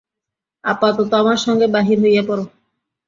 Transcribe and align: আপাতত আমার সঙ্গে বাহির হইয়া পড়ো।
আপাতত 0.63 1.11
আমার 1.13 1.39
সঙ্গে 1.45 1.67
বাহির 1.67 1.97
হইয়া 2.03 2.23
পড়ো। 2.27 2.43